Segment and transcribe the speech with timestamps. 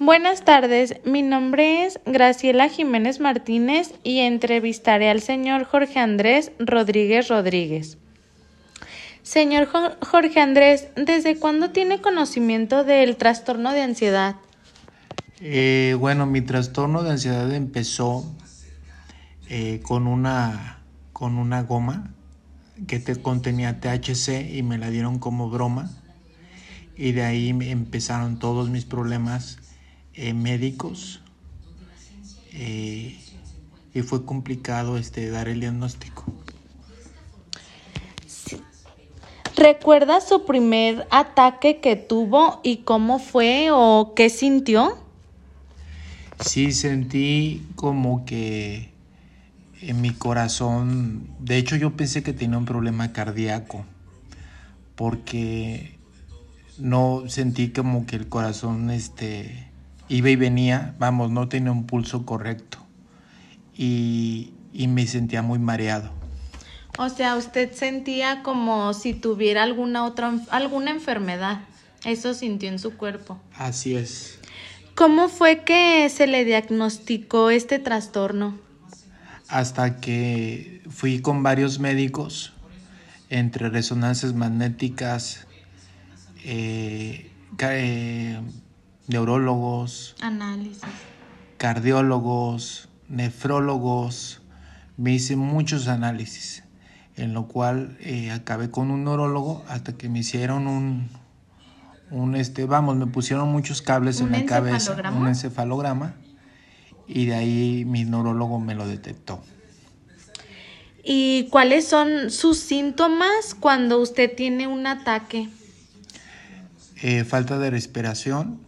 [0.00, 7.26] Buenas tardes, mi nombre es Graciela Jiménez Martínez y entrevistaré al señor Jorge Andrés Rodríguez
[7.26, 7.98] Rodríguez.
[9.24, 9.66] Señor
[10.00, 14.36] Jorge Andrés, ¿desde cuándo tiene conocimiento del trastorno de ansiedad?
[15.40, 18.24] Eh, bueno, mi trastorno de ansiedad empezó
[19.48, 20.78] eh, con, una,
[21.12, 22.12] con una goma
[22.86, 25.90] que te contenía THC y me la dieron como broma.
[26.96, 29.58] Y de ahí empezaron todos mis problemas
[30.18, 31.20] eh, médicos.
[32.52, 36.24] y fue complicado este, dar el diagnóstico.
[39.56, 44.96] ¿Recuerda su primer ataque que tuvo y cómo fue o qué sintió?
[46.38, 48.92] Sí, sentí como que
[49.80, 53.84] en mi corazón, de hecho yo pensé que tenía un problema cardíaco,
[54.94, 55.98] porque
[56.78, 59.67] no sentí como que el corazón este,
[60.08, 62.78] iba y venía, vamos, no tenía un pulso correcto
[63.76, 66.10] y, y me sentía muy mareado.
[66.98, 71.60] O sea, usted sentía como si tuviera alguna otra alguna enfermedad.
[72.04, 73.38] Eso sintió en su cuerpo.
[73.54, 74.38] Así es.
[74.94, 78.58] ¿Cómo fue que se le diagnosticó este trastorno?
[79.46, 82.52] Hasta que fui con varios médicos,
[83.30, 85.46] entre resonancias magnéticas,
[86.44, 88.40] eh, eh,
[89.08, 90.82] neurólogos, análisis,
[91.56, 94.42] cardiólogos, nefrólogos,
[94.96, 96.62] me hice muchos análisis
[97.18, 101.08] en lo cual eh, acabé con un neurólogo hasta que me hicieron un,
[102.10, 106.14] un este, vamos, me pusieron muchos cables en la cabeza, un encefalograma,
[107.08, 109.42] y de ahí mi neurólogo me lo detectó.
[111.02, 115.48] ¿Y cuáles son sus síntomas cuando usted tiene un ataque?
[117.02, 118.60] Eh, falta de respiración,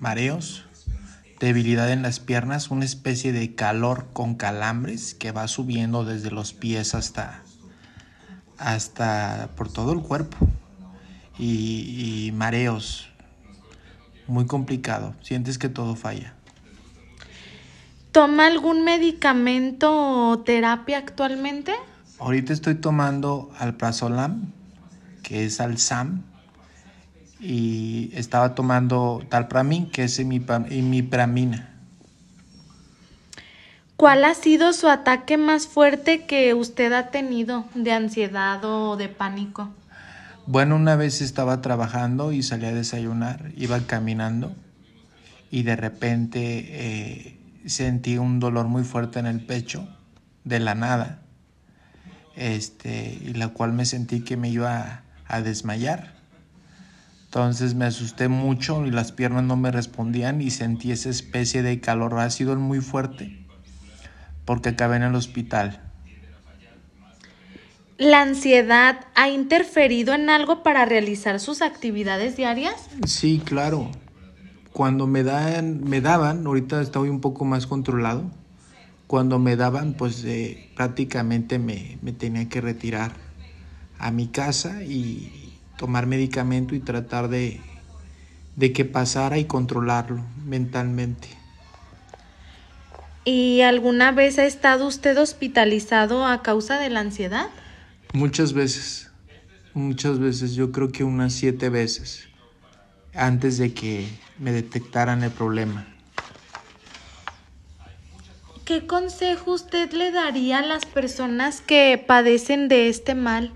[0.00, 0.64] mareos,
[1.40, 6.52] debilidad en las piernas, una especie de calor con calambres que va subiendo desde los
[6.52, 7.42] pies hasta,
[8.58, 10.36] hasta por todo el cuerpo
[11.38, 13.08] y, mareos.
[14.26, 15.14] Muy complicado.
[15.22, 16.34] Sientes que todo falla.
[18.12, 21.72] ¿Toma algún medicamento o terapia actualmente?
[22.18, 24.52] Ahorita estoy tomando alprazolam,
[25.22, 26.24] que es alzam,
[27.40, 31.74] y estaba tomando talpramin, que es imipramina.
[33.96, 39.08] ¿Cuál ha sido su ataque más fuerte que usted ha tenido de ansiedad o de
[39.08, 39.70] pánico?
[40.46, 44.54] Bueno, una vez estaba trabajando y salí a desayunar, iba caminando
[45.50, 49.88] y de repente eh, sentí un dolor muy fuerte en el pecho,
[50.44, 51.22] de la nada,
[52.36, 56.17] este, y la cual me sentí que me iba a desmayar.
[57.28, 61.78] Entonces me asusté mucho y las piernas no me respondían y sentí esa especie de
[61.78, 63.30] calor ácido muy fuerte
[64.48, 65.82] porque acabé en el hospital.
[67.98, 72.88] ¿La ansiedad ha interferido en algo para realizar sus actividades diarias?
[73.06, 73.90] Sí, claro.
[74.72, 78.30] Cuando me dan, me daban, ahorita estoy un poco más controlado.
[79.06, 83.12] Cuando me daban, pues eh, prácticamente me, me tenía que retirar
[83.98, 85.47] a mi casa y
[85.78, 87.62] tomar medicamento y tratar de,
[88.56, 91.28] de que pasara y controlarlo mentalmente.
[93.24, 97.48] ¿Y alguna vez ha estado usted hospitalizado a causa de la ansiedad?
[98.12, 99.10] Muchas veces,
[99.72, 102.28] muchas veces, yo creo que unas siete veces,
[103.14, 104.08] antes de que
[104.38, 105.86] me detectaran el problema.
[108.64, 113.52] ¿Qué consejo usted le daría a las personas que padecen de este mal?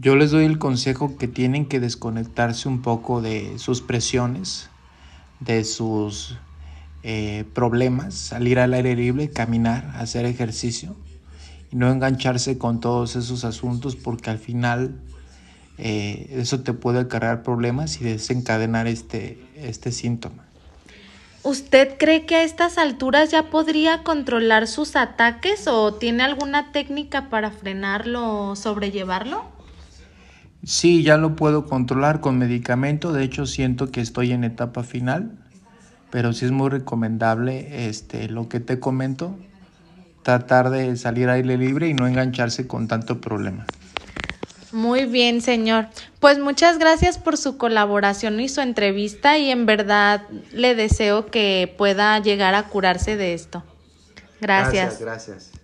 [0.00, 4.70] Yo les doy el consejo que tienen que desconectarse un poco de sus presiones,
[5.40, 6.36] de sus
[7.02, 10.94] eh, problemas, salir al aire libre, caminar, hacer ejercicio
[11.72, 15.00] y no engancharse con todos esos asuntos porque al final
[15.78, 20.44] eh, eso te puede acarrear problemas y desencadenar este, este síntoma.
[21.42, 27.28] ¿Usted cree que a estas alturas ya podría controlar sus ataques o tiene alguna técnica
[27.30, 29.57] para frenarlo o sobrellevarlo?
[30.64, 33.12] Sí, ya lo puedo controlar con medicamento.
[33.12, 35.38] De hecho, siento que estoy en etapa final
[36.10, 39.36] pero sí es muy recomendable este, lo que te comento,
[40.22, 43.66] tratar de salir aire libre y no engancharse con tanto problema.
[44.70, 45.86] Muy bien, señor.
[46.20, 50.22] Pues muchas gracias por su colaboración y su entrevista y en verdad
[50.52, 53.64] le deseo que pueda llegar a curarse de esto.
[54.40, 55.00] Gracias.
[55.00, 55.57] Gracias, gracias.